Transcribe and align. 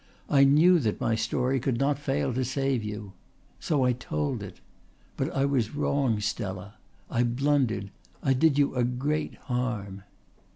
I 0.31 0.45
knew 0.45 0.79
that 0.79 0.99
my 0.99 1.13
story 1.13 1.59
could 1.59 1.77
not 1.77 1.99
fail 1.99 2.33
to 2.33 2.43
save 2.43 2.83
you. 2.83 3.13
So 3.59 3.83
I 3.85 3.93
told 3.93 4.41
it. 4.41 4.59
But 5.15 5.31
I 5.31 5.45
was 5.45 5.75
wrong, 5.75 6.19
Stella. 6.19 6.73
I 7.11 7.21
blundered. 7.21 7.91
I 8.23 8.33
did 8.33 8.57
you 8.57 8.73
a 8.73 8.83
great 8.83 9.35
harm." 9.35 10.01